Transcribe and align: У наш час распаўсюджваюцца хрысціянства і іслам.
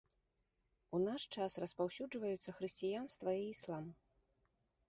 У 0.97 1.01
наш 1.07 1.21
час 1.37 1.57
распаўсюджваюцца 1.63 2.57
хрысціянства 2.61 3.29
і 3.41 3.47
іслам. 3.53 3.85